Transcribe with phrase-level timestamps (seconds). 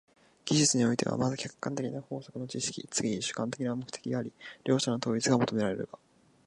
[0.45, 5.99] 技術においては、まず客観的な法則の知識、次に主観的な目的があり、両者の統一が求められるが、